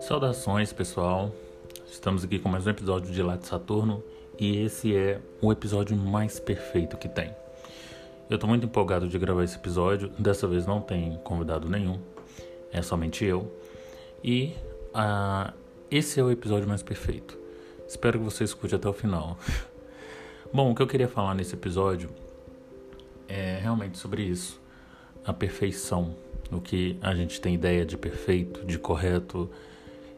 Saudações, 0.00 0.72
pessoal. 0.72 1.32
Estamos 1.86 2.24
aqui 2.24 2.38
com 2.38 2.48
mais 2.48 2.66
um 2.66 2.70
episódio 2.70 3.12
de 3.12 3.22
Lato 3.22 3.46
Saturno 3.46 4.02
e 4.38 4.58
esse 4.64 4.96
é 4.96 5.20
o 5.40 5.52
episódio 5.52 5.96
mais 5.96 6.40
perfeito 6.40 6.96
que 6.96 7.08
tem. 7.08 7.34
Eu 8.28 8.38
tô 8.38 8.46
muito 8.46 8.66
empolgado 8.66 9.08
de 9.08 9.18
gravar 9.18 9.44
esse 9.44 9.56
episódio. 9.56 10.08
Dessa 10.18 10.46
vez 10.46 10.66
não 10.66 10.80
tem 10.80 11.18
convidado 11.24 11.68
nenhum, 11.68 12.00
é 12.72 12.82
somente 12.82 13.24
eu. 13.24 13.52
E 14.22 14.54
uh, 14.94 15.52
esse 15.90 16.20
é 16.20 16.22
o 16.22 16.30
episódio 16.30 16.68
mais 16.68 16.82
perfeito. 16.82 17.38
Espero 17.86 18.18
que 18.18 18.24
você 18.24 18.44
escute 18.44 18.74
até 18.74 18.88
o 18.88 18.92
final. 18.92 19.38
Bom, 20.52 20.72
o 20.72 20.74
que 20.74 20.82
eu 20.82 20.86
queria 20.86 21.08
falar 21.08 21.34
nesse 21.34 21.54
episódio 21.54 22.10
é 23.28 23.58
realmente 23.60 23.98
sobre 23.98 24.22
isso, 24.22 24.60
a 25.24 25.32
perfeição, 25.32 26.14
o 26.50 26.60
que 26.60 26.98
a 27.00 27.14
gente 27.14 27.40
tem 27.40 27.54
ideia 27.54 27.84
de 27.84 27.96
perfeito, 27.96 28.64
de 28.64 28.78
correto 28.78 29.50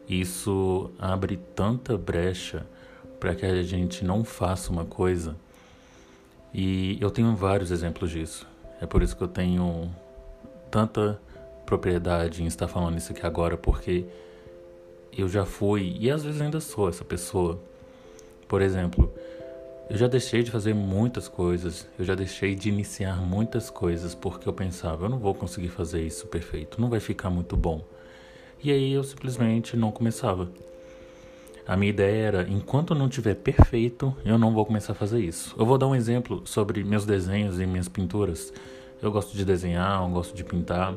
isso 0.07 0.89
abre 0.97 1.37
tanta 1.53 1.97
brecha 1.97 2.65
para 3.19 3.35
que 3.35 3.45
a 3.45 3.61
gente 3.61 4.05
não 4.05 4.23
faça 4.23 4.71
uma 4.71 4.85
coisa. 4.85 5.35
E 6.53 6.97
eu 7.01 7.11
tenho 7.11 7.35
vários 7.35 7.71
exemplos 7.71 8.09
disso. 8.09 8.47
É 8.79 8.85
por 8.85 9.03
isso 9.03 9.17
que 9.17 9.23
eu 9.23 9.27
tenho 9.27 9.91
tanta 10.71 11.19
propriedade 11.65 12.41
em 12.41 12.45
estar 12.45 12.69
falando 12.69 12.97
isso 12.97 13.11
aqui 13.11 13.25
agora, 13.25 13.57
porque 13.57 14.05
eu 15.15 15.27
já 15.27 15.45
fui 15.45 15.97
e 15.99 16.09
às 16.09 16.23
vezes 16.23 16.39
ainda 16.39 16.61
sou 16.61 16.87
essa 16.87 17.03
pessoa. 17.03 17.59
Por 18.47 18.61
exemplo, 18.61 19.13
eu 19.89 19.97
já 19.97 20.07
deixei 20.07 20.43
de 20.43 20.51
fazer 20.51 20.73
muitas 20.73 21.27
coisas, 21.27 21.87
eu 21.97 22.03
já 22.03 22.13
deixei 22.13 22.55
de 22.55 22.67
iniciar 22.67 23.21
muitas 23.21 23.69
coisas 23.69 24.13
porque 24.13 24.47
eu 24.47 24.53
pensava, 24.53 25.05
eu 25.05 25.09
não 25.09 25.17
vou 25.17 25.33
conseguir 25.33 25.69
fazer 25.69 26.01
isso 26.05 26.27
perfeito, 26.27 26.81
não 26.81 26.89
vai 26.89 26.99
ficar 26.99 27.29
muito 27.29 27.55
bom. 27.55 27.81
E 28.61 28.71
aí 28.71 28.91
eu 28.91 29.03
simplesmente 29.03 29.77
não 29.77 29.91
começava. 29.91 30.49
A 31.65 31.77
minha 31.77 31.89
ideia 31.89 32.27
era, 32.27 32.49
enquanto 32.49 32.95
não 32.95 33.07
tiver 33.07 33.35
perfeito, 33.35 34.15
eu 34.25 34.37
não 34.37 34.53
vou 34.53 34.65
começar 34.65 34.93
a 34.93 34.95
fazer 34.95 35.21
isso. 35.21 35.55
Eu 35.57 35.65
vou 35.65 35.77
dar 35.77 35.87
um 35.87 35.95
exemplo 35.95 36.41
sobre 36.45 36.83
meus 36.83 37.05
desenhos 37.05 37.59
e 37.59 37.65
minhas 37.65 37.87
pinturas. 37.87 38.53
Eu 39.01 39.11
gosto 39.11 39.35
de 39.35 39.45
desenhar, 39.45 40.01
eu 40.01 40.09
gosto 40.09 40.35
de 40.35 40.43
pintar. 40.43 40.95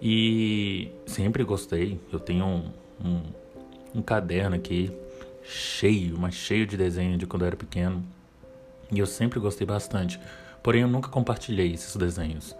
E 0.00 0.90
sempre 1.06 1.44
gostei. 1.44 2.00
Eu 2.10 2.18
tenho 2.18 2.44
um, 2.44 2.62
um, 3.04 3.22
um 3.96 4.02
caderno 4.02 4.56
aqui 4.56 4.90
cheio, 5.44 6.18
mas 6.18 6.34
cheio 6.34 6.66
de 6.66 6.76
desenho 6.76 7.16
de 7.18 7.26
quando 7.26 7.42
eu 7.42 7.48
era 7.48 7.56
pequeno. 7.56 8.02
E 8.90 8.98
eu 8.98 9.06
sempre 9.06 9.38
gostei 9.38 9.66
bastante. 9.66 10.18
Porém, 10.62 10.82
eu 10.82 10.88
nunca 10.88 11.08
compartilhei 11.08 11.72
esses 11.72 11.94
desenhos. 11.96 12.56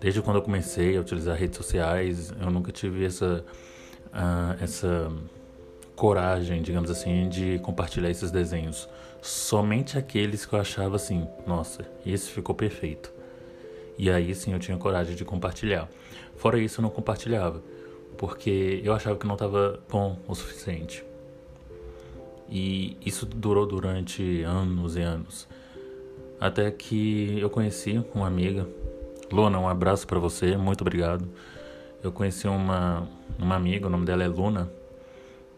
Desde 0.00 0.20
quando 0.22 0.36
eu 0.36 0.42
comecei 0.42 0.96
a 0.96 1.00
utilizar 1.00 1.36
redes 1.36 1.56
sociais, 1.56 2.32
eu 2.40 2.50
nunca 2.50 2.72
tive 2.72 3.04
essa, 3.04 3.44
uh, 4.08 4.62
essa 4.62 5.12
coragem, 5.94 6.62
digamos 6.62 6.90
assim, 6.90 7.28
de 7.28 7.58
compartilhar 7.60 8.10
esses 8.10 8.30
desenhos. 8.30 8.88
Somente 9.20 9.96
aqueles 9.96 10.44
que 10.44 10.52
eu 10.52 10.60
achava 10.60 10.96
assim, 10.96 11.26
nossa, 11.46 11.86
esse 12.04 12.30
ficou 12.30 12.54
perfeito. 12.54 13.12
E 13.96 14.10
aí 14.10 14.34
sim 14.34 14.52
eu 14.52 14.58
tinha 14.58 14.76
coragem 14.76 15.14
de 15.14 15.24
compartilhar. 15.24 15.88
Fora 16.36 16.58
isso, 16.58 16.80
eu 16.80 16.82
não 16.82 16.90
compartilhava, 16.90 17.62
porque 18.18 18.80
eu 18.82 18.92
achava 18.92 19.16
que 19.16 19.26
não 19.26 19.34
estava 19.34 19.78
bom 19.88 20.18
o 20.26 20.34
suficiente. 20.34 21.04
E 22.54 22.98
isso 23.00 23.24
durou 23.24 23.64
durante 23.64 24.42
anos 24.42 24.94
e 24.94 25.00
anos. 25.00 25.48
Até 26.38 26.70
que 26.70 27.38
eu 27.40 27.48
conheci 27.48 28.04
uma 28.14 28.26
amiga 28.26 28.68
Luna, 29.30 29.58
um 29.58 29.66
abraço 29.66 30.06
para 30.06 30.18
você, 30.18 30.54
muito 30.54 30.82
obrigado. 30.82 31.26
Eu 32.02 32.12
conheci 32.12 32.46
uma, 32.46 33.08
uma 33.38 33.56
amiga, 33.56 33.86
o 33.86 33.90
nome 33.90 34.04
dela 34.04 34.22
é 34.22 34.28
Luna, 34.28 34.70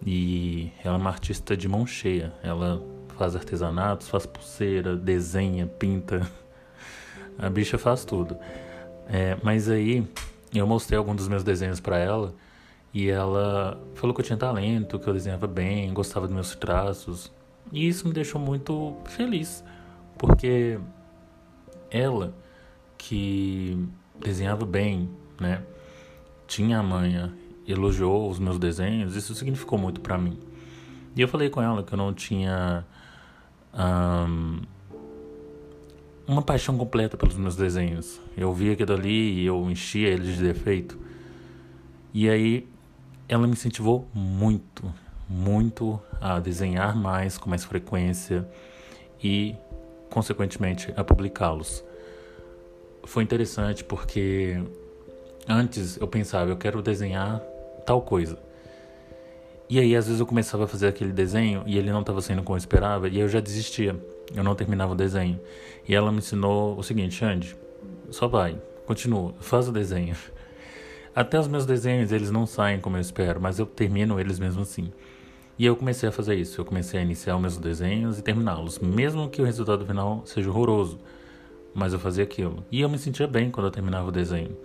e 0.06 0.70
ela 0.84 0.94
é 0.94 0.98
uma 0.98 1.10
artista 1.10 1.56
de 1.56 1.66
mão 1.66 1.84
cheia. 1.84 2.32
Ela 2.44 2.80
faz 3.18 3.34
artesanatos, 3.34 4.08
faz 4.08 4.24
pulseira, 4.24 4.94
desenha, 4.94 5.66
pinta. 5.66 6.24
A 7.36 7.50
bicha 7.50 7.76
faz 7.76 8.04
tudo. 8.04 8.36
É, 9.08 9.36
mas 9.42 9.68
aí 9.68 10.06
eu 10.54 10.64
mostrei 10.64 10.96
alguns 10.96 11.16
dos 11.16 11.26
meus 11.26 11.42
desenhos 11.42 11.80
para 11.80 11.98
ela 11.98 12.32
e 12.94 13.10
ela 13.10 13.76
falou 13.96 14.14
que 14.14 14.20
eu 14.20 14.24
tinha 14.24 14.36
talento, 14.38 15.00
que 15.00 15.08
eu 15.08 15.12
desenhava 15.12 15.48
bem, 15.48 15.92
gostava 15.92 16.28
dos 16.28 16.34
meus 16.34 16.54
traços. 16.54 17.32
E 17.72 17.88
isso 17.88 18.06
me 18.06 18.14
deixou 18.14 18.40
muito 18.40 18.96
feliz, 19.06 19.64
porque 20.16 20.78
ela 21.90 22.32
que 22.96 23.76
desenhava 24.20 24.64
bem, 24.64 25.10
né? 25.40 25.60
Tinha 26.46 26.78
a 26.78 26.82
manha, 26.84 27.34
elogiou 27.66 28.30
os 28.30 28.38
meus 28.38 28.60
desenhos, 28.60 29.16
isso 29.16 29.34
significou 29.34 29.76
muito 29.76 30.00
para 30.00 30.16
mim. 30.16 30.38
E 31.16 31.20
eu 31.20 31.26
falei 31.26 31.50
com 31.50 31.60
ela 31.60 31.82
que 31.82 31.92
eu 31.92 31.98
não 31.98 32.14
tinha 32.14 32.84
um, 33.74 34.60
uma 36.28 36.42
paixão 36.42 36.78
completa 36.78 37.16
pelos 37.16 37.36
meus 37.36 37.56
desenhos. 37.56 38.20
Eu 38.36 38.52
via 38.52 38.74
aquilo 38.74 38.92
ali 38.92 39.40
e 39.40 39.46
eu 39.46 39.68
enchia 39.68 40.08
eles 40.10 40.36
de 40.36 40.42
defeito. 40.44 40.96
E 42.12 42.28
aí 42.28 42.68
ela 43.28 43.46
me 43.46 43.52
incentivou 43.52 44.08
muito, 44.12 44.92
muito 45.28 46.00
a 46.20 46.38
desenhar 46.38 46.96
mais 46.96 47.38
com 47.38 47.48
mais 47.48 47.64
frequência 47.64 48.46
e, 49.22 49.54
consequentemente, 50.10 50.92
a 50.96 51.02
publicá-los 51.02 51.84
foi 53.06 53.22
interessante 53.22 53.84
porque 53.84 54.62
antes 55.48 55.96
eu 55.98 56.08
pensava, 56.08 56.50
eu 56.50 56.56
quero 56.56 56.82
desenhar 56.82 57.40
tal 57.86 58.00
coisa. 58.02 58.38
E 59.68 59.78
aí 59.78 59.96
às 59.96 60.06
vezes 60.06 60.20
eu 60.20 60.26
começava 60.26 60.64
a 60.64 60.66
fazer 60.66 60.88
aquele 60.88 61.12
desenho 61.12 61.62
e 61.66 61.78
ele 61.78 61.90
não 61.90 62.00
estava 62.00 62.20
sendo 62.20 62.42
como 62.42 62.56
eu 62.56 62.58
esperava 62.58 63.08
e 63.08 63.18
eu 63.18 63.28
já 63.28 63.40
desistia. 63.40 63.96
Eu 64.34 64.42
não 64.42 64.54
terminava 64.54 64.92
o 64.92 64.96
desenho. 64.96 65.40
E 65.86 65.94
ela 65.94 66.10
me 66.10 66.18
ensinou 66.18 66.78
o 66.78 66.82
seguinte, 66.82 67.24
Andy, 67.24 67.56
só 68.10 68.26
vai, 68.26 68.56
continua, 68.86 69.34
faz 69.40 69.68
o 69.68 69.72
desenho. 69.72 70.16
Até 71.14 71.38
os 71.38 71.48
meus 71.48 71.64
desenhos, 71.64 72.12
eles 72.12 72.30
não 72.30 72.46
saem 72.46 72.80
como 72.80 72.96
eu 72.96 73.00
espero, 73.00 73.40
mas 73.40 73.58
eu 73.58 73.66
termino 73.66 74.18
eles 74.18 74.38
mesmo 74.38 74.62
assim. 74.62 74.92
E 75.58 75.64
eu 75.64 75.76
comecei 75.76 76.08
a 76.08 76.12
fazer 76.12 76.34
isso. 76.34 76.60
Eu 76.60 76.64
comecei 76.64 76.98
a 76.98 77.02
iniciar 77.02 77.36
os 77.36 77.40
meus 77.40 77.56
desenhos 77.58 78.18
e 78.18 78.22
terminá-los, 78.22 78.78
mesmo 78.78 79.28
que 79.28 79.40
o 79.40 79.44
resultado 79.44 79.86
final 79.86 80.22
seja 80.24 80.50
horroroso 80.50 80.98
mas 81.74 81.92
eu 81.92 81.98
fazia 81.98 82.24
aquilo. 82.24 82.64
E 82.70 82.80
eu 82.80 82.88
me 82.88 82.96
sentia 82.96 83.26
bem 83.26 83.50
quando 83.50 83.66
eu 83.66 83.70
terminava 83.70 84.08
o 84.08 84.12
desenho. 84.12 84.56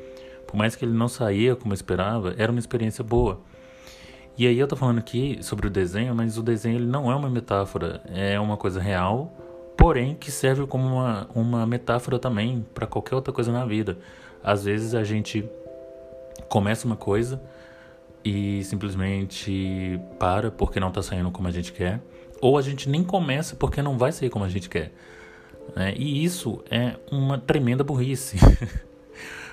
Por 0.45 0.55
mais 0.55 0.75
que 0.75 0.85
ele 0.85 0.93
não 0.93 1.07
saía 1.07 1.55
como 1.55 1.73
eu 1.73 1.75
esperava, 1.75 2.35
era 2.37 2.51
uma 2.51 2.59
experiência 2.59 3.03
boa. 3.03 3.41
E 4.37 4.47
aí 4.47 4.57
eu 4.57 4.67
tô 4.67 4.75
falando 4.75 4.99
aqui 4.99 5.39
sobre 5.41 5.67
o 5.67 5.69
desenho, 5.69 6.15
mas 6.15 6.37
o 6.37 6.43
desenho 6.43 6.77
ele 6.77 6.85
não 6.85 7.11
é 7.11 7.15
uma 7.15 7.29
metáfora, 7.29 8.01
é 8.07 8.39
uma 8.39 8.55
coisa 8.55 8.79
real, 8.79 9.33
porém 9.75 10.15
que 10.15 10.31
serve 10.31 10.65
como 10.65 10.87
uma, 10.87 11.27
uma 11.35 11.65
metáfora 11.65 12.17
também 12.17 12.65
para 12.73 12.87
qualquer 12.87 13.15
outra 13.15 13.33
coisa 13.33 13.51
na 13.51 13.65
vida. 13.65 13.97
Às 14.41 14.63
vezes 14.63 14.95
a 14.95 15.03
gente 15.03 15.43
começa 16.47 16.85
uma 16.85 16.95
coisa 16.95 17.41
e 18.23 18.63
simplesmente 18.63 19.99
para 20.19 20.51
porque 20.51 20.79
não 20.79 20.91
tá 20.91 21.01
saindo 21.01 21.31
como 21.31 21.47
a 21.47 21.51
gente 21.51 21.71
quer, 21.71 22.01
ou 22.41 22.57
a 22.57 22.61
gente 22.61 22.89
nem 22.89 23.03
começa 23.03 23.55
porque 23.55 23.81
não 23.81 23.97
vai 23.97 24.11
sair 24.11 24.29
como 24.29 24.45
a 24.45 24.49
gente 24.49 24.69
quer. 24.69 24.91
Né? 25.75 25.93
E 25.97 26.23
isso 26.23 26.63
é 26.69 26.95
uma 27.11 27.37
tremenda 27.37 27.83
burrice. 27.83 28.37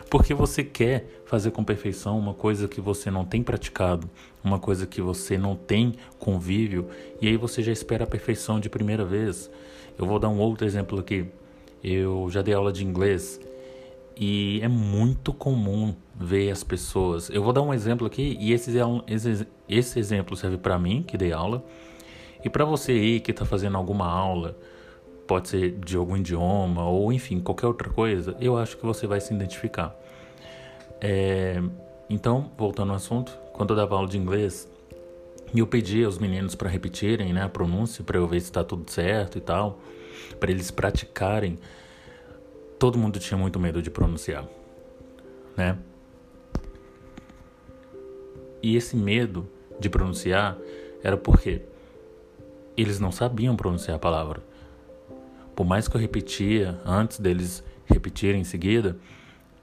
Porque 0.09 0.33
você 0.33 0.63
quer 0.63 1.05
fazer 1.25 1.51
com 1.51 1.65
perfeição 1.65 2.17
uma 2.17 2.33
coisa 2.33 2.69
que 2.69 2.81
você 2.81 3.11
não 3.11 3.25
tem 3.25 3.43
praticado, 3.43 4.09
uma 4.43 4.59
coisa 4.59 4.87
que 4.87 5.03
você 5.03 5.37
não 5.37 5.57
tem 5.57 5.95
convívio, 6.17 6.89
e 7.21 7.27
aí 7.27 7.37
você 7.37 7.61
já 7.61 7.73
espera 7.73 8.05
a 8.05 8.07
perfeição 8.07 8.61
de 8.61 8.69
primeira 8.69 9.05
vez. 9.05 9.51
Eu 9.99 10.07
vou 10.07 10.21
dar 10.21 10.29
um 10.29 10.39
outro 10.39 10.65
exemplo 10.65 11.01
aqui. 11.01 11.27
Eu 11.83 12.29
já 12.31 12.41
dei 12.41 12.55
aula 12.55 12.73
de 12.73 12.85
inglês 12.85 13.41
e 14.17 14.61
é 14.63 14.69
muito 14.69 15.33
comum 15.33 15.95
ver 16.15 16.51
as 16.51 16.65
pessoas. 16.65 17.29
Eu 17.29 17.43
vou 17.43 17.53
dar 17.53 17.63
um 17.63 17.75
exemplo 17.75 18.07
aqui 18.07 18.37
e 18.41 18.53
esse, 18.53 18.73
esse, 19.07 19.47
esse 19.69 19.99
exemplo 19.99 20.37
serve 20.37 20.57
para 20.57 20.79
mim, 20.79 21.03
que 21.03 21.17
dei 21.17 21.33
aula, 21.33 21.63
e 22.43 22.49
para 22.49 22.65
você 22.65 22.93
aí 22.93 23.21
que 23.21 23.31
está 23.31 23.45
fazendo 23.45 23.77
alguma 23.77 24.07
aula 24.07 24.57
pode 25.27 25.49
ser 25.49 25.73
de 25.73 25.97
algum 25.97 26.17
idioma 26.17 26.87
ou 26.87 27.13
enfim, 27.13 27.41
qualquer 27.41 27.67
outra 27.67 27.91
coisa, 27.91 28.37
eu 28.41 28.57
acho 28.57 28.77
que 28.77 28.87
você 28.87 29.07
vai 29.07 29.21
se 29.21 29.35
identificar. 29.35 29.95
É, 31.01 31.61
então, 32.09 32.51
voltando 32.57 32.91
ao 32.91 32.97
assunto, 32.97 33.37
quando 33.53 33.71
eu 33.71 33.77
dava 33.77 33.97
aula 33.97 34.09
de 34.09 34.17
inglês, 34.17 34.69
eu 35.55 35.67
pedia 35.67 36.07
aos 36.07 36.19
meninos 36.19 36.55
para 36.55 36.69
repetirem 36.69 37.33
né, 37.33 37.43
a 37.43 37.49
pronúncia, 37.49 38.05
para 38.05 38.19
eu 38.19 38.27
ver 38.27 38.41
se 38.41 38.47
está 38.47 38.63
tudo 38.63 38.91
certo 38.91 39.39
e 39.39 39.41
tal, 39.41 39.81
para 40.39 40.51
eles 40.51 40.71
praticarem. 40.71 41.59
Todo 42.79 42.99
mundo 42.99 43.19
tinha 43.19 43.39
muito 43.39 43.59
medo 43.59 43.81
de 43.81 43.91
pronunciar, 43.91 44.47
né? 45.57 45.79
E 48.63 48.77
esse 48.77 48.97
medo 48.97 49.49
de 49.79 49.89
pronunciar 49.89 50.59
era 51.03 51.17
porque 51.17 51.63
eles 52.77 52.99
não 52.99 53.13
sabiam 53.13 53.57
pronunciar 53.57 53.97
a 53.97 53.99
palavra 53.99 54.43
por 55.57 55.65
mais 55.65 55.89
que 55.89 55.97
eu 55.97 56.01
repetia 56.01 56.79
antes 56.85 57.19
deles 57.19 57.65
repetirem 57.87 58.43
em 58.43 58.45
seguida, 58.45 58.99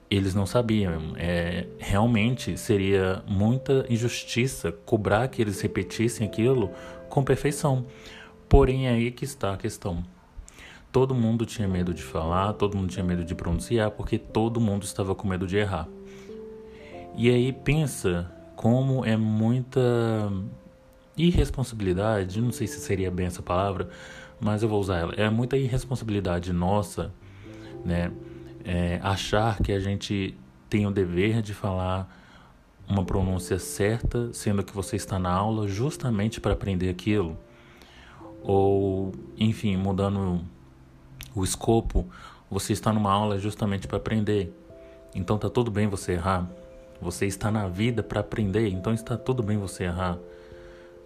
eles 0.09 0.33
não 0.33 0.48
sabiam. 0.48 1.13
É, 1.16 1.68
realmente 1.77 2.57
seria 2.57 3.24
muita 3.27 3.86
injustiça 3.88 4.71
cobrar 4.71 5.27
que 5.27 5.39
eles 5.39 5.62
repetissem 5.62 6.25
aquilo 6.25 6.71
com 7.09 7.24
perfeição. 7.24 7.86
Porém, 8.50 8.88
é 8.88 8.94
aí 8.94 9.12
que 9.12 9.24
está 9.24 9.54
a 9.54 9.57
questão. 9.57 10.04
Todo 10.94 11.13
mundo 11.13 11.45
tinha 11.45 11.68
medo 11.68 11.94
de 11.94 12.01
falar, 12.01 12.54
todo 12.54 12.78
mundo 12.78 12.90
tinha 12.90 13.04
medo 13.04 13.25
de 13.25 13.36
pronunciar, 13.36 13.92
porque 13.92 14.18
todo 14.18 14.62
mundo 14.62 14.84
estava 14.84 15.13
com 15.13 15.28
medo 15.28 15.45
de 15.45 15.57
errar. 15.57 15.90
E 17.18 17.30
aí 17.30 17.51
pensa 17.51 18.31
como 18.56 19.04
é 19.04 19.18
muita 19.18 19.81
irresponsabilidade, 21.18 22.40
não 22.40 22.54
sei 22.54 22.68
se 22.68 22.80
seria 22.80 23.12
bem 23.12 23.25
essa 23.25 23.42
palavra, 23.42 23.90
mas 24.40 24.63
eu 24.63 24.69
vou 24.69 24.80
usar 24.80 25.00
ela. 25.00 25.13
É 25.16 25.30
muita 25.30 25.57
irresponsabilidade 25.57 26.54
nossa, 26.54 27.12
né? 27.84 28.10
é, 28.63 29.00
achar 29.04 29.62
que 29.62 29.72
a 29.72 29.80
gente 29.80 30.38
tem 30.69 30.88
o 30.88 30.92
dever 30.92 31.42
de 31.42 31.54
falar 31.54 32.22
uma 32.88 33.04
pronúncia 33.04 33.60
certa, 33.60 34.31
sendo 34.34 34.63
que 34.63 34.74
você 34.74 34.95
está 34.95 35.19
na 35.19 35.31
aula 35.31 35.68
justamente 35.68 36.42
para 36.42 36.54
aprender 36.54 36.90
aquilo, 36.90 37.38
ou 38.42 39.13
enfim, 39.38 39.78
mudando 39.78 40.42
o 41.35 41.44
escopo, 41.44 42.06
você 42.50 42.74
está 42.74 42.94
numa 42.94 43.12
aula 43.12 43.39
justamente 43.39 43.88
para 43.88 43.97
aprender. 43.97 44.53
Então 45.15 45.38
tá 45.38 45.50
tudo 45.50 45.71
bem 45.71 45.88
você 45.88 46.13
errar. 46.13 46.50
Você 47.01 47.25
está 47.25 47.51
na 47.51 47.68
vida 47.68 48.01
para 48.01 48.21
aprender, 48.21 48.69
então 48.69 48.94
está 48.94 49.18
tudo 49.18 49.44
bem 49.44 49.57
você 49.57 49.83
errar, 49.83 50.18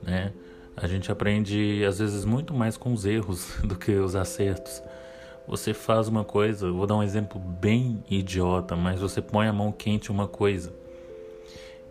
né? 0.04 0.32
A 0.76 0.86
gente 0.86 1.12
aprende 1.12 1.84
às 1.84 1.98
vezes 1.98 2.24
muito 2.24 2.54
mais 2.54 2.78
com 2.78 2.94
os 2.94 3.04
erros 3.04 3.56
do 3.66 3.76
que 3.76 3.92
os 3.94 4.16
acertos. 4.16 4.82
Você 5.48 5.74
faz 5.74 6.08
uma 6.08 6.24
coisa, 6.24 6.72
vou 6.72 6.86
dar 6.86 6.96
um 6.96 7.02
exemplo 7.02 7.40
bem 7.40 8.04
idiota, 8.10 8.76
mas 8.76 9.00
você 9.00 9.22
põe 9.22 9.48
a 9.48 9.54
mão 9.54 9.72
quente 9.72 10.12
uma 10.12 10.28
coisa. 10.28 10.72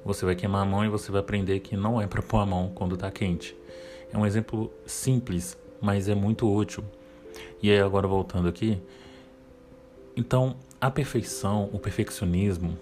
Você 0.05 0.25
vai 0.25 0.37
queimar 0.37 0.63
a 0.63 0.65
mão 0.65 0.85
e 0.85 0.89
você 0.89 1.11
vai 1.11 1.21
aprender 1.21 1.59
que 1.59 1.77
não 1.77 2.01
é 2.01 2.07
para 2.07 2.23
pôr 2.23 2.39
a 2.39 2.47
mão 2.47 2.71
quando 2.73 2.95
está 2.95 3.11
quente. 3.11 3.57
É 4.13 4.17
um 4.17 4.25
exemplo 4.25 4.71
simples, 4.87 5.59
mas 5.81 6.09
é 6.09 6.15
muito 6.15 6.49
útil. 6.49 6.85
E 7.63 7.71
aí 7.71 7.81
agora 7.81 8.07
voltando 8.07 8.49
aqui, 8.49 8.81
então 10.17 10.57
a 10.81 10.91
perfeição, 10.91 11.69
o 11.73 11.79
perfeccionismo, 11.79 12.77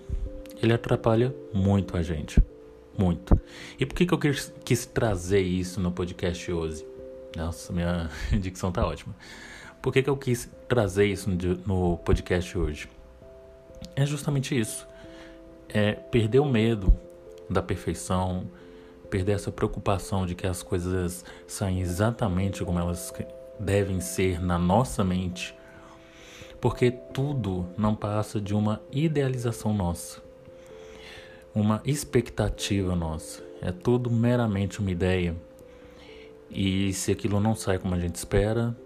ele 0.63 0.73
atrapalha 0.73 1.35
muito 1.53 1.97
a 1.97 2.03
gente, 2.03 2.43
muito. 2.97 3.39
E 3.79 3.85
por 3.85 3.95
que, 3.95 4.07
que 4.07 4.15
eu 4.15 4.19
quis, 4.19 4.53
quis 4.65 4.87
trazer 4.87 5.41
isso 5.41 5.81
no 5.81 5.91
podcast 5.91 6.51
hoje? 6.51 6.87
Nossa, 7.37 7.73
minha 7.73 8.09
dicção 8.41 8.71
tá 8.71 8.87
ótima. 8.87 9.15
Por 9.83 9.93
que, 9.93 10.03
que 10.03 10.09
eu 10.09 10.17
quis 10.17 10.49
trazer 10.69 11.07
isso 11.07 11.31
no 11.67 11.99
podcast 11.99 12.57
hoje? 12.57 12.89
É 13.95 14.07
justamente 14.07 14.59
isso. 14.59 14.87
É 15.69 15.93
perder 15.93 16.39
o 16.39 16.47
medo 16.47 16.95
da 17.51 17.61
perfeição, 17.61 18.49
perder 19.11 19.33
essa 19.33 19.53
preocupação 19.53 20.25
de 20.25 20.35
que 20.35 20.47
as 20.47 20.63
coisas 20.63 21.25
saem 21.47 21.81
exatamente 21.81 22.65
como 22.65 22.79
elas 22.79 23.13
devem 23.59 24.01
ser 24.01 24.41
na 24.41 24.59
nossa 24.59 25.05
mente, 25.05 25.55
porque 26.61 26.91
tudo 26.91 27.67
não 27.77 27.95
passa 27.95 28.41
de 28.41 28.55
uma 28.55 28.81
idealização 28.91 29.73
nossa, 29.73 30.23
uma 31.55 31.81
expectativa 31.85 32.97
nossa. 32.97 33.43
É 33.61 33.73
tudo 33.73 34.11
meramente 34.11 34.81
uma 34.81 34.91
ideia. 34.91 35.35
E 36.51 36.93
se 36.93 37.11
aquilo 37.11 37.41
não 37.41 37.55
sai 37.55 37.79
como 37.79 37.95
a 37.95 37.99
gente 37.99 38.17
espera, 38.17 38.77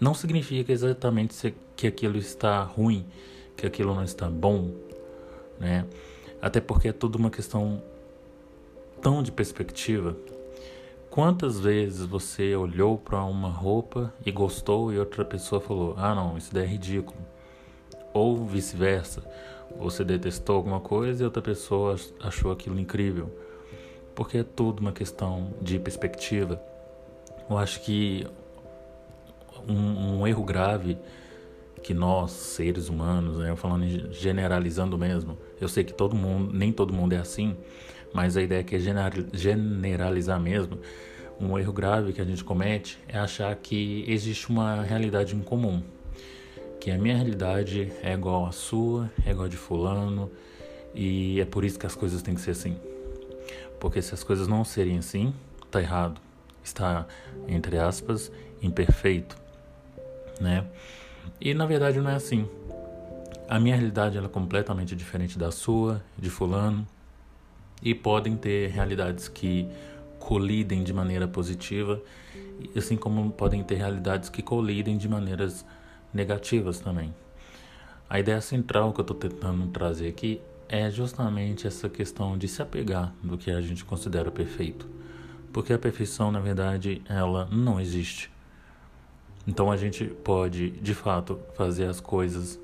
não 0.00 0.14
significa 0.14 0.72
exatamente 0.72 1.54
que 1.74 1.86
aquilo 1.86 2.16
está 2.16 2.62
ruim, 2.62 3.04
que 3.56 3.66
aquilo 3.66 3.94
não 3.94 4.04
está 4.04 4.30
bom, 4.30 4.70
né? 5.58 5.84
Até 6.40 6.60
porque 6.60 6.88
é 6.88 6.92
tudo 6.92 7.16
uma 7.16 7.30
questão 7.30 7.82
tão 9.02 9.22
de 9.22 9.32
perspectiva. 9.32 10.16
Quantas 11.18 11.58
vezes 11.58 12.06
você 12.06 12.54
olhou 12.54 12.96
para 12.96 13.24
uma 13.24 13.48
roupa 13.48 14.14
e 14.24 14.30
gostou 14.30 14.92
e 14.92 15.00
outra 15.00 15.24
pessoa 15.24 15.60
falou: 15.60 15.94
"Ah, 15.96 16.14
não, 16.14 16.38
isso 16.38 16.54
daí 16.54 16.62
é 16.62 16.66
ridículo". 16.68 17.18
Ou 18.14 18.46
vice-versa. 18.46 19.24
Você 19.80 20.04
detestou 20.04 20.54
alguma 20.54 20.78
coisa 20.78 21.20
e 21.20 21.26
outra 21.26 21.42
pessoa 21.42 21.96
achou 22.20 22.52
aquilo 22.52 22.78
incrível. 22.78 23.36
Porque 24.14 24.38
é 24.38 24.44
tudo 24.44 24.78
uma 24.78 24.92
questão 24.92 25.50
de 25.60 25.80
perspectiva. 25.80 26.62
Eu 27.50 27.58
acho 27.58 27.80
que 27.80 28.24
um, 29.68 30.20
um 30.20 30.24
erro 30.24 30.44
grave 30.44 30.96
que 31.82 31.92
nós, 31.92 32.30
seres 32.30 32.88
humanos, 32.88 33.38
né, 33.38 33.56
falando 33.56 34.12
generalizando 34.12 34.96
mesmo, 34.96 35.36
eu 35.60 35.68
sei 35.68 35.82
que 35.82 35.92
todo 35.92 36.14
mundo, 36.14 36.52
nem 36.52 36.72
todo 36.72 36.92
mundo 36.92 37.12
é 37.14 37.18
assim, 37.18 37.56
mas 38.12 38.36
a 38.36 38.42
ideia 38.42 38.60
é 38.60 38.62
que 38.62 38.76
é 38.76 38.78
generalizar 39.32 40.40
mesmo. 40.40 40.78
Um 41.40 41.58
erro 41.58 41.72
grave 41.72 42.12
que 42.12 42.20
a 42.20 42.24
gente 42.24 42.42
comete 42.42 42.98
é 43.06 43.18
achar 43.18 43.54
que 43.54 44.04
existe 44.08 44.48
uma 44.48 44.82
realidade 44.82 45.36
em 45.36 45.40
comum, 45.40 45.82
que 46.80 46.90
a 46.90 46.98
minha 46.98 47.16
realidade 47.16 47.92
é 48.02 48.12
igual 48.12 48.46
à 48.46 48.52
sua, 48.52 49.10
é 49.24 49.30
igual 49.30 49.46
a 49.46 49.48
de 49.48 49.56
fulano, 49.56 50.30
e 50.94 51.40
é 51.40 51.44
por 51.44 51.64
isso 51.64 51.78
que 51.78 51.86
as 51.86 51.94
coisas 51.94 52.22
têm 52.22 52.34
que 52.34 52.40
ser 52.40 52.52
assim. 52.52 52.76
Porque 53.78 54.02
se 54.02 54.12
as 54.14 54.24
coisas 54.24 54.48
não 54.48 54.64
serem 54.64 54.98
assim, 54.98 55.32
tá 55.70 55.80
errado. 55.80 56.20
Está, 56.64 57.06
entre 57.46 57.78
aspas, 57.78 58.32
imperfeito 58.60 59.36
né? 60.40 60.64
E 61.40 61.52
na 61.54 61.66
verdade 61.66 62.00
não 62.00 62.10
é 62.10 62.14
assim. 62.14 62.48
A 63.48 63.58
minha 63.58 63.76
realidade 63.76 64.16
ela 64.16 64.26
é 64.26 64.30
completamente 64.30 64.94
diferente 64.94 65.38
da 65.38 65.50
sua, 65.50 66.02
de 66.16 66.30
fulano, 66.30 66.86
e 67.82 67.94
podem 67.94 68.36
ter 68.36 68.70
realidades 68.70 69.28
que 69.28 69.68
colidem 70.18 70.82
de 70.82 70.92
maneira 70.92 71.28
positiva, 71.28 72.02
assim 72.76 72.96
como 72.96 73.30
podem 73.30 73.62
ter 73.62 73.76
realidades 73.76 74.28
que 74.28 74.42
colidem 74.42 74.96
de 74.96 75.08
maneiras 75.08 75.64
negativas 76.12 76.80
também. 76.80 77.14
A 78.10 78.18
ideia 78.18 78.40
central 78.40 78.92
que 78.92 79.00
eu 79.00 79.02
estou 79.02 79.16
tentando 79.16 79.66
trazer 79.68 80.08
aqui 80.08 80.40
é 80.68 80.90
justamente 80.90 81.66
essa 81.66 81.88
questão 81.88 82.36
de 82.36 82.48
se 82.48 82.60
apegar 82.60 83.14
do 83.22 83.38
que 83.38 83.50
a 83.50 83.60
gente 83.60 83.84
considera 83.84 84.30
perfeito. 84.30 84.88
Porque 85.52 85.72
a 85.72 85.78
perfeição, 85.78 86.30
na 86.30 86.40
verdade, 86.40 87.02
ela 87.08 87.48
não 87.50 87.80
existe. 87.80 88.30
Então 89.46 89.72
a 89.72 89.76
gente 89.76 90.04
pode, 90.04 90.70
de 90.70 90.94
fato, 90.94 91.38
fazer 91.54 91.86
as 91.86 92.00
coisas 92.00 92.60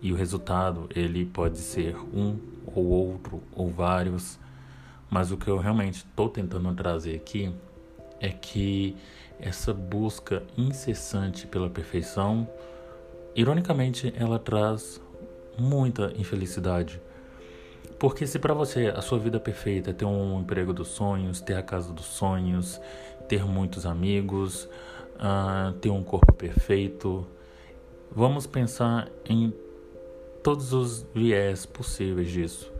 e 0.00 0.12
o 0.12 0.16
resultado 0.16 0.88
ele 0.94 1.24
pode 1.24 1.58
ser 1.58 1.96
um 2.14 2.38
ou 2.66 2.86
outro 2.86 3.42
ou 3.52 3.70
vários, 3.70 4.38
mas 5.10 5.30
o 5.30 5.36
que 5.36 5.48
eu 5.48 5.58
realmente 5.58 5.96
estou 5.98 6.28
tentando 6.28 6.72
trazer 6.74 7.16
aqui 7.16 7.52
é 8.20 8.28
que 8.28 8.96
essa 9.40 9.72
busca 9.72 10.42
incessante 10.56 11.46
pela 11.46 11.70
perfeição, 11.70 12.48
ironicamente, 13.34 14.12
ela 14.16 14.38
traz 14.38 15.00
muita 15.56 16.12
infelicidade. 16.16 17.00
Porque 17.98 18.26
se 18.26 18.38
para 18.38 18.54
você 18.54 18.88
a 18.88 19.00
sua 19.00 19.18
vida 19.18 19.40
perfeita 19.40 19.90
é 19.90 19.92
ter 19.92 20.04
um 20.04 20.40
emprego 20.40 20.72
dos 20.72 20.88
sonhos, 20.88 21.40
ter 21.40 21.54
a 21.54 21.62
casa 21.62 21.92
dos 21.92 22.06
sonhos, 22.06 22.80
ter 23.28 23.44
muitos 23.44 23.84
amigos, 23.86 24.68
uh, 25.16 25.72
ter 25.80 25.90
um 25.90 26.02
corpo 26.02 26.32
perfeito. 26.32 27.26
Vamos 28.10 28.46
pensar 28.46 29.08
em 29.24 29.52
todos 30.42 30.72
os 30.72 31.06
viés 31.14 31.66
possíveis 31.66 32.30
disso. 32.30 32.77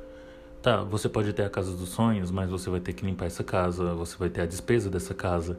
Tá, 0.60 0.82
você 0.82 1.08
pode 1.08 1.32
ter 1.32 1.44
a 1.44 1.50
casa 1.50 1.76
dos 1.76 1.90
sonhos, 1.90 2.30
mas 2.32 2.50
você 2.50 2.68
vai 2.68 2.80
ter 2.80 2.92
que 2.92 3.06
limpar 3.06 3.26
essa 3.26 3.44
casa, 3.44 3.94
você 3.94 4.16
vai 4.16 4.28
ter 4.28 4.40
a 4.40 4.46
despesa 4.46 4.90
dessa 4.90 5.14
casa. 5.14 5.58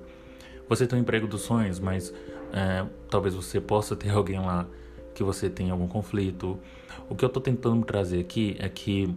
Você 0.67 0.85
tem 0.85 0.99
o 0.99 1.01
emprego 1.01 1.25
dos 1.25 1.41
sonhos, 1.41 1.79
mas 1.79 2.13
é, 2.51 2.85
talvez 3.09 3.33
você 3.33 3.61
possa 3.61 3.95
ter 3.95 4.09
alguém 4.15 4.39
lá 4.39 4.67
que 5.15 5.23
você 5.23 5.49
tenha 5.49 5.71
algum 5.71 5.87
conflito. 5.87 6.59
O 7.09 7.15
que 7.15 7.23
eu 7.23 7.27
estou 7.27 7.41
tentando 7.41 7.85
trazer 7.85 8.19
aqui 8.19 8.57
é 8.59 8.67
que 8.67 9.15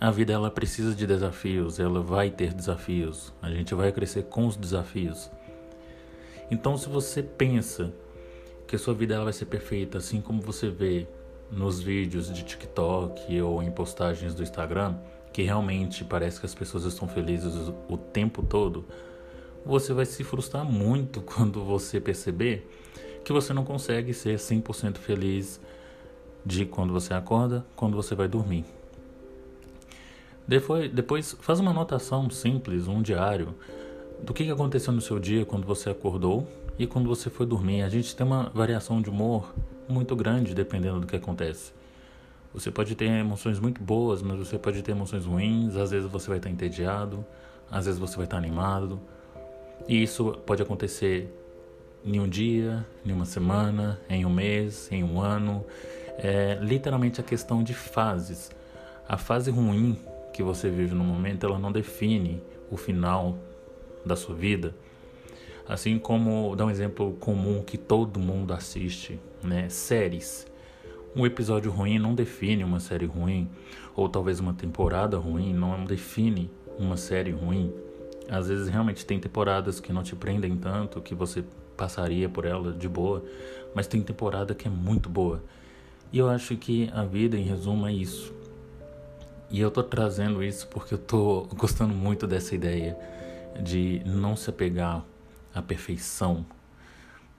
a 0.00 0.10
vida 0.10 0.32
ela 0.32 0.50
precisa 0.50 0.92
de 0.92 1.06
desafios, 1.06 1.78
ela 1.78 2.00
vai 2.00 2.30
ter 2.30 2.52
desafios. 2.52 3.32
A 3.40 3.50
gente 3.50 3.74
vai 3.74 3.92
crescer 3.92 4.24
com 4.24 4.46
os 4.46 4.56
desafios. 4.56 5.30
Então, 6.50 6.76
se 6.76 6.88
você 6.88 7.22
pensa 7.22 7.92
que 8.66 8.74
a 8.74 8.78
sua 8.78 8.92
vida 8.92 9.14
ela 9.14 9.24
vai 9.24 9.32
ser 9.32 9.46
perfeita, 9.46 9.98
assim 9.98 10.20
como 10.20 10.42
você 10.42 10.68
vê 10.68 11.06
nos 11.50 11.80
vídeos 11.80 12.32
de 12.32 12.42
TikTok 12.42 13.40
ou 13.40 13.62
em 13.62 13.70
postagens 13.70 14.34
do 14.34 14.42
Instagram, 14.42 14.96
que 15.32 15.42
realmente 15.42 16.04
parece 16.04 16.40
que 16.40 16.46
as 16.46 16.54
pessoas 16.54 16.84
estão 16.84 17.08
felizes 17.08 17.54
o 17.88 17.96
tempo 17.96 18.42
todo, 18.42 18.84
você 19.64 19.92
vai 19.92 20.04
se 20.04 20.22
frustrar 20.22 20.64
muito 20.64 21.20
quando 21.22 21.64
você 21.64 22.00
perceber 22.00 22.68
que 23.24 23.32
você 23.32 23.52
não 23.52 23.64
consegue 23.64 24.12
ser 24.12 24.36
100% 24.36 24.98
feliz 24.98 25.60
de 26.44 26.66
quando 26.66 26.92
você 26.92 27.14
acorda, 27.14 27.64
quando 27.74 27.96
você 27.96 28.14
vai 28.14 28.28
dormir. 28.28 28.64
Depois, 30.46 30.92
depois 30.92 31.36
faz 31.40 31.58
uma 31.58 31.70
anotação 31.70 32.28
simples, 32.28 32.86
um 32.86 33.00
diário 33.00 33.54
do 34.22 34.34
que 34.34 34.50
aconteceu 34.50 34.92
no 34.92 35.00
seu 35.00 35.18
dia 35.18 35.44
quando 35.46 35.66
você 35.66 35.88
acordou 35.88 36.46
e 36.78 36.86
quando 36.86 37.08
você 37.08 37.30
foi 37.30 37.46
dormir. 37.46 37.82
A 37.82 37.88
gente 37.88 38.14
tem 38.14 38.26
uma 38.26 38.50
variação 38.50 39.00
de 39.00 39.08
humor 39.08 39.54
muito 39.88 40.14
grande 40.16 40.54
dependendo 40.54 41.00
do 41.00 41.06
que 41.06 41.16
acontece. 41.16 41.72
Você 42.52 42.70
pode 42.70 42.94
ter 42.94 43.06
emoções 43.06 43.58
muito 43.58 43.82
boas, 43.82 44.22
mas 44.22 44.38
você 44.38 44.58
pode 44.58 44.80
ter 44.82 44.92
emoções 44.92 45.24
ruins. 45.24 45.76
Às 45.76 45.90
vezes 45.90 46.10
você 46.10 46.28
vai 46.28 46.38
estar 46.38 46.50
entediado, 46.50 47.24
às 47.70 47.86
vezes 47.86 47.98
você 47.98 48.16
vai 48.16 48.26
estar 48.26 48.36
animado. 48.36 49.00
E 49.88 50.02
isso 50.02 50.32
pode 50.46 50.62
acontecer 50.62 51.28
em 52.04 52.20
um 52.20 52.28
dia, 52.28 52.86
em 53.04 53.12
uma 53.12 53.24
semana, 53.24 53.98
em 54.08 54.24
um 54.24 54.30
mês, 54.30 54.88
em 54.92 55.02
um 55.02 55.20
ano. 55.20 55.64
É 56.18 56.58
literalmente 56.60 57.20
a 57.20 57.24
questão 57.24 57.62
de 57.62 57.74
fases. 57.74 58.50
A 59.08 59.16
fase 59.16 59.50
ruim 59.50 59.98
que 60.32 60.42
você 60.42 60.70
vive 60.70 60.94
no 60.94 61.04
momento, 61.04 61.44
ela 61.44 61.58
não 61.58 61.72
define 61.72 62.42
o 62.70 62.76
final 62.76 63.36
da 64.04 64.16
sua 64.16 64.34
vida. 64.34 64.74
Assim 65.66 65.98
como, 65.98 66.54
dá 66.54 66.66
um 66.66 66.70
exemplo 66.70 67.12
comum 67.14 67.62
que 67.62 67.78
todo 67.78 68.20
mundo 68.20 68.52
assiste, 68.52 69.18
né? 69.42 69.68
Séries. 69.70 70.46
Um 71.16 71.24
episódio 71.24 71.70
ruim 71.70 71.98
não 71.98 72.14
define 72.14 72.62
uma 72.64 72.80
série 72.80 73.06
ruim, 73.06 73.48
ou 73.96 74.08
talvez 74.08 74.40
uma 74.40 74.52
temporada 74.52 75.16
ruim 75.16 75.54
não 75.54 75.84
define 75.84 76.50
uma 76.78 76.96
série 76.96 77.30
ruim. 77.30 77.72
Às 78.28 78.48
vezes 78.48 78.68
realmente 78.68 79.06
tem 79.06 79.18
temporadas 79.18 79.80
que 79.80 79.92
não 79.92 80.02
te 80.02 80.14
prendem 80.14 80.56
tanto 80.56 81.00
que 81.00 81.14
você 81.14 81.44
passaria 81.76 82.28
por 82.28 82.44
ela 82.44 82.72
de 82.72 82.88
boa, 82.88 83.24
mas 83.74 83.86
tem 83.86 84.02
temporada 84.02 84.54
que 84.54 84.68
é 84.68 84.70
muito 84.70 85.08
boa. 85.08 85.42
E 86.12 86.18
eu 86.18 86.28
acho 86.28 86.56
que 86.56 86.90
a 86.92 87.04
vida, 87.04 87.36
em 87.36 87.42
resumo, 87.42 87.86
é 87.86 87.92
isso. 87.92 88.34
E 89.50 89.60
eu 89.60 89.70
tô 89.70 89.82
trazendo 89.82 90.42
isso 90.42 90.68
porque 90.68 90.94
eu 90.94 90.98
tô 90.98 91.46
gostando 91.56 91.94
muito 91.94 92.26
dessa 92.26 92.54
ideia 92.54 92.96
de 93.62 94.02
não 94.04 94.36
se 94.36 94.50
apegar 94.50 95.04
à 95.54 95.62
perfeição. 95.62 96.44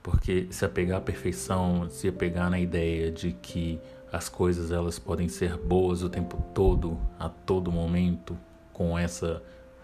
Porque 0.01 0.47
se 0.51 0.63
apegar 0.63 0.99
à 0.99 1.01
perfeição, 1.01 1.89
se 1.89 2.07
apegar 2.07 2.49
na 2.49 2.59
ideia 2.59 3.11
de 3.11 3.31
que 3.33 3.79
as 4.11 4.29
coisas 4.29 4.71
elas 4.71 4.97
podem 4.97 5.27
ser 5.27 5.57
boas 5.57 6.03
o 6.03 6.09
tempo 6.09 6.43
todo, 6.53 6.97
a 7.19 7.27
todo 7.27 7.71
momento, 7.71 8.37
com 8.71 8.97
essa 8.97 9.41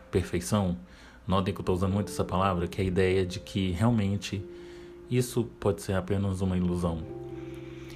perfeição, 0.09 0.77
notem 1.27 1.53
que 1.53 1.59
eu 1.59 1.63
estou 1.63 1.75
usando 1.75 1.93
muito 1.93 2.11
essa 2.11 2.23
palavra, 2.23 2.67
que 2.67 2.79
é 2.81 2.83
a 2.83 2.87
ideia 2.87 3.25
de 3.25 3.39
que 3.39 3.71
realmente 3.71 4.43
isso 5.09 5.43
pode 5.59 5.81
ser 5.81 5.93
apenas 5.93 6.41
uma 6.41 6.55
ilusão. 6.55 6.99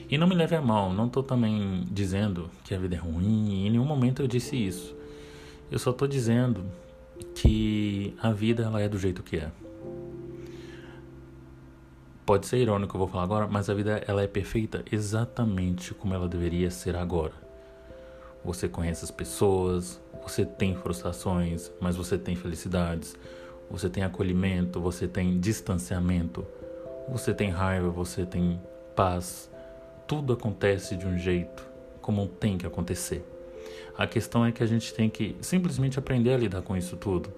E 0.09 0.17
não 0.17 0.27
me 0.27 0.35
leve 0.35 0.55
a 0.55 0.61
mal, 0.61 0.93
não 0.93 1.07
estou 1.07 1.23
também 1.23 1.85
dizendo 1.89 2.49
que 2.63 2.73
a 2.73 2.77
vida 2.77 2.95
é 2.95 2.99
ruim, 2.99 3.65
em 3.65 3.69
nenhum 3.69 3.85
momento 3.85 4.21
eu 4.21 4.27
disse 4.27 4.55
isso. 4.55 4.95
Eu 5.71 5.79
só 5.79 5.91
estou 5.91 6.07
dizendo 6.07 6.63
que 7.33 8.13
a 8.21 8.31
vida 8.31 8.63
ela 8.63 8.81
é 8.81 8.87
do 8.87 8.99
jeito 8.99 9.23
que 9.23 9.37
é. 9.37 9.51
Pode 12.25 12.47
ser 12.47 12.57
irônico 12.57 12.91
que 12.91 12.95
eu 12.95 12.99
vou 12.99 13.07
falar 13.07 13.23
agora, 13.23 13.47
mas 13.47 13.69
a 13.69 13.73
vida 13.73 14.03
ela 14.07 14.23
é 14.23 14.27
perfeita 14.27 14.83
exatamente 14.91 15.93
como 15.93 16.13
ela 16.13 16.27
deveria 16.27 16.71
ser 16.71 16.95
agora. 16.95 17.33
Você 18.43 18.67
conhece 18.67 19.03
as 19.03 19.11
pessoas, 19.11 20.01
você 20.23 20.43
tem 20.43 20.75
frustrações, 20.75 21.71
mas 21.79 21.95
você 21.95 22.17
tem 22.17 22.35
felicidades. 22.35 23.15
Você 23.69 23.89
tem 23.89 24.03
acolhimento, 24.03 24.79
você 24.79 25.07
tem 25.07 25.39
distanciamento. 25.39 26.45
Você 27.09 27.33
tem 27.33 27.49
raiva, 27.49 27.89
você 27.89 28.25
tem 28.25 28.59
paz. 28.95 29.49
Tudo 30.07 30.33
acontece 30.33 30.95
de 30.95 31.05
um 31.05 31.17
jeito 31.17 31.63
como 32.01 32.27
tem 32.27 32.57
que 32.57 32.65
acontecer. 32.65 33.23
A 33.95 34.05
questão 34.07 34.45
é 34.45 34.51
que 34.51 34.63
a 34.63 34.67
gente 34.67 34.93
tem 34.93 35.09
que 35.09 35.35
simplesmente 35.41 35.97
aprender 35.97 36.33
a 36.33 36.37
lidar 36.37 36.61
com 36.61 36.75
isso 36.75 36.97
tudo. 36.97 37.31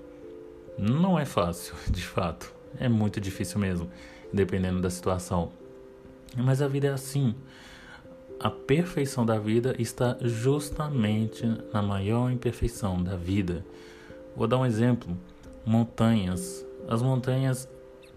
Não 0.78 1.20
é 1.20 1.26
fácil, 1.26 1.76
de 1.90 2.04
fato. 2.04 2.54
É 2.80 2.88
muito 2.90 3.20
difícil 3.20 3.60
mesmo, 3.60 3.90
dependendo 4.32 4.82
da 4.82 4.90
situação. 4.90 5.52
Mas 6.36 6.62
a 6.62 6.68
vida 6.68 6.88
é 6.88 6.92
assim. 6.92 7.36
A 8.40 8.50
perfeição 8.50 9.26
da 9.26 9.40
vida 9.40 9.76
está 9.80 10.18
justamente 10.22 11.46
na 11.74 11.82
maior 11.82 12.30
imperfeição 12.30 13.02
da 13.02 13.16
vida. 13.16 13.66
Vou 14.36 14.48
dar 14.48 14.58
um 14.58 14.66
exemplo: 14.66 15.18
montanhas. 15.66 16.66
As 16.88 17.02
montanhas, 17.02 17.68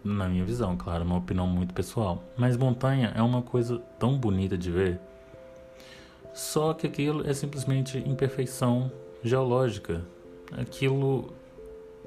na 0.04 0.28
minha 0.28 0.44
visão, 0.44 0.76
claro, 0.76 1.04
uma 1.04 1.16
opinião 1.16 1.46
muito 1.46 1.74
pessoal, 1.74 2.22
mas 2.36 2.56
montanha 2.56 3.12
é 3.16 3.22
uma 3.22 3.42
coisa 3.42 3.78
tão 3.98 4.16
bonita 4.16 4.56
de 4.56 4.70
ver 4.70 5.00
só 6.32 6.72
que 6.72 6.86
aquilo 6.86 7.28
é 7.28 7.34
simplesmente 7.34 7.98
imperfeição 7.98 8.90
geológica. 9.22 10.02
Aquilo 10.52 11.32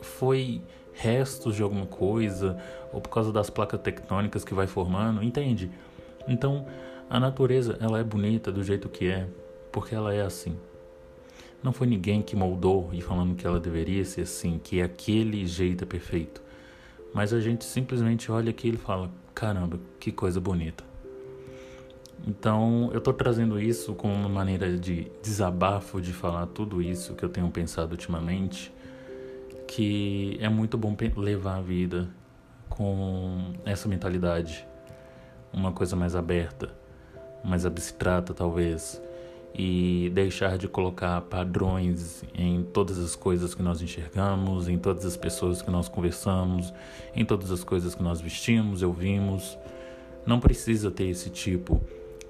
foi 0.04 0.62
restos 0.94 1.56
de 1.56 1.64
alguma 1.64 1.86
coisa, 1.86 2.58
ou 2.92 3.02
por 3.02 3.10
causa 3.10 3.32
das 3.32 3.50
placas 3.50 3.82
tectônicas 3.82 4.44
que 4.44 4.54
vai 4.54 4.68
formando, 4.68 5.24
entende? 5.24 5.72
Então, 6.28 6.66
a 7.10 7.20
natureza, 7.20 7.78
ela 7.82 8.00
é 8.00 8.04
bonita 8.04 8.52
do 8.52 8.64
jeito 8.64 8.88
que 8.88 9.08
é, 9.08 9.28
porque 9.72 9.96
ela 9.96 10.14
é 10.14 10.22
assim. 10.22 10.56
Não 11.64 11.72
foi 11.72 11.88
ninguém 11.88 12.22
que 12.22 12.36
moldou 12.36 12.90
e 12.92 13.02
falando 13.02 13.36
que 13.36 13.48
ela 13.48 13.60
deveria 13.60 14.04
ser 14.04 14.22
assim, 14.22 14.60
que 14.62 14.82
aquele 14.82 15.46
jeito 15.46 15.84
é 15.84 15.88
perfeito. 15.88 16.42
Mas 17.14 17.32
a 17.32 17.40
gente 17.40 17.64
simplesmente 17.64 18.32
olha 18.32 18.50
aquilo 18.50 18.76
e 18.76 18.80
fala: 18.80 19.10
caramba, 19.34 19.80
que 20.00 20.12
coisa 20.12 20.42
bonita. 20.42 20.84
Então, 22.26 22.90
eu 22.92 23.00
estou 23.00 23.14
trazendo 23.14 23.60
isso 23.60 23.94
como 23.94 24.14
uma 24.14 24.30
maneira 24.30 24.78
de 24.78 25.12
desabafo 25.22 26.02
de 26.02 26.14
falar 26.14 26.48
tudo 26.48 26.82
isso 26.82 27.14
que 27.16 27.24
eu 27.24 27.30
tenho 27.30 27.50
pensado 27.50 27.92
ultimamente, 27.92 28.74
que 29.76 30.38
é 30.40 30.48
muito 30.50 30.78
bom 30.78 30.96
levar 31.18 31.58
a 31.58 31.62
vida 31.62 32.08
com 32.70 33.54
essa 33.66 33.88
mentalidade, 33.88 34.68
uma 35.52 35.72
coisa 35.72 35.96
mais 35.96 36.16
aberta, 36.16 36.70
mais 37.44 37.66
abstrata 37.66 38.36
talvez, 38.36 39.02
e 39.56 40.12
deixar 40.14 40.60
de 40.60 40.68
colocar 40.68 41.20
padrões 41.22 42.24
em 42.36 42.62
todas 42.62 43.00
as 43.00 43.16
coisas 43.16 43.56
que 43.56 43.64
nós 43.64 43.82
enxergamos, 43.82 44.68
em 44.68 44.78
todas 44.78 45.06
as 45.06 45.18
pessoas 45.18 45.62
que 45.64 45.72
nós 45.72 45.90
conversamos, 45.90 46.72
em 47.16 47.26
todas 47.26 47.50
as 47.50 47.64
coisas 47.64 47.96
que 47.96 48.04
nós 48.04 48.22
vestimos, 48.22 48.84
ouvimos. 48.84 49.58
Não 50.24 50.40
precisa 50.40 50.92
ter 50.92 51.06
esse 51.06 51.32
tipo 51.32 51.82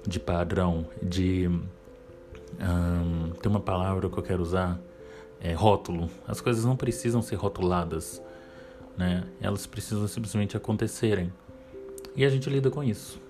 de 0.06 0.18
padrão, 0.18 0.86
de. 1.02 1.46
Um, 1.46 3.30
tem 3.32 3.50
uma 3.50 3.60
palavra 3.60 4.08
que 4.08 4.18
eu 4.18 4.22
quero 4.22 4.42
usar, 4.42 4.78
é 5.44 5.52
rótulo. 5.52 6.08
As 6.26 6.40
coisas 6.40 6.64
não 6.64 6.74
precisam 6.74 7.20
ser 7.20 7.36
rotuladas, 7.36 8.20
né? 8.96 9.24
Elas 9.40 9.66
precisam 9.66 10.08
simplesmente 10.08 10.56
acontecerem. 10.56 11.30
E 12.16 12.24
a 12.24 12.30
gente 12.30 12.48
lida 12.48 12.70
com 12.70 12.82
isso. 12.82 13.20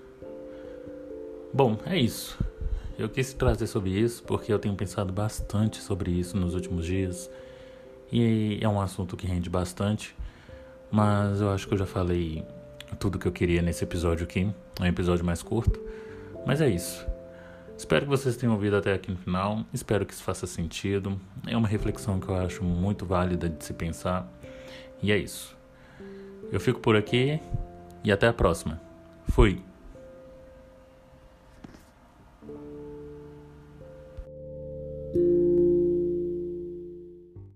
Bom, 1.53 1.77
é 1.85 1.99
isso. 1.99 2.39
Eu 2.97 3.09
quis 3.09 3.33
trazer 3.33 3.67
sobre 3.67 3.89
isso 3.89 4.23
porque 4.23 4.51
eu 4.51 4.57
tenho 4.57 4.73
pensado 4.75 5.11
bastante 5.11 5.81
sobre 5.81 6.09
isso 6.09 6.37
nos 6.37 6.55
últimos 6.55 6.85
dias. 6.85 7.29
E 8.09 8.59
é 8.61 8.69
um 8.69 8.79
assunto 8.79 9.17
que 9.17 9.27
rende 9.27 9.49
bastante. 9.49 10.15
Mas 10.89 11.41
eu 11.41 11.49
acho 11.49 11.67
que 11.67 11.73
eu 11.73 11.77
já 11.77 11.85
falei 11.85 12.45
tudo 12.97 13.19
que 13.19 13.27
eu 13.27 13.31
queria 13.31 13.61
nesse 13.61 13.83
episódio 13.83 14.23
aqui. 14.23 14.49
É 14.79 14.83
um 14.83 14.85
episódio 14.85 15.25
mais 15.25 15.43
curto. 15.43 15.81
Mas 16.45 16.61
é 16.61 16.69
isso. 16.69 17.05
Espero 17.77 18.05
que 18.05 18.09
vocês 18.09 18.37
tenham 18.37 18.53
ouvido 18.53 18.77
até 18.77 18.93
aqui 18.93 19.11
no 19.11 19.17
final. 19.17 19.65
Espero 19.73 20.05
que 20.05 20.13
isso 20.13 20.23
faça 20.23 20.47
sentido. 20.47 21.19
É 21.45 21.55
uma 21.57 21.67
reflexão 21.67 22.19
que 22.19 22.29
eu 22.29 22.35
acho 22.35 22.63
muito 22.63 23.05
válida 23.05 23.49
de 23.49 23.63
se 23.63 23.73
pensar. 23.73 24.27
E 25.01 25.11
é 25.11 25.17
isso. 25.17 25.55
Eu 26.51 26.59
fico 26.59 26.79
por 26.79 26.95
aqui 26.95 27.39
e 28.03 28.11
até 28.11 28.27
a 28.27 28.33
próxima. 28.33 28.81
Fui. 29.27 29.61